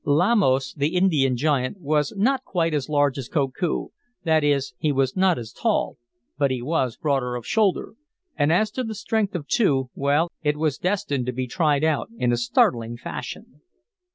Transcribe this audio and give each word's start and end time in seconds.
Lamos, 0.03 0.73
the 0.73 0.95
Indian 0.95 1.37
giant, 1.37 1.79
was 1.79 2.11
not 2.17 2.43
quite 2.43 2.73
as 2.73 2.89
large 2.89 3.19
as 3.19 3.29
Koku. 3.29 3.89
That 4.23 4.43
is, 4.43 4.73
he 4.79 4.91
was 4.91 5.15
not 5.15 5.37
as 5.37 5.53
tall, 5.53 5.99
but 6.39 6.49
he 6.49 6.59
was 6.59 6.97
broader 6.97 7.35
of 7.35 7.45
shoulder. 7.45 7.93
And 8.35 8.51
as 8.51 8.71
to 8.71 8.83
the 8.83 8.95
strength 8.95 9.35
of 9.35 9.43
the 9.43 9.49
two, 9.51 9.89
well, 9.93 10.31
it 10.41 10.57
was 10.57 10.79
destined 10.79 11.27
to 11.27 11.31
be 11.33 11.45
tried 11.45 11.83
out 11.83 12.09
in 12.17 12.31
a 12.31 12.37
startling 12.37 12.97
fashion. 12.97 13.61